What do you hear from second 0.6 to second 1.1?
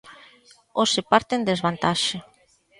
Hoxe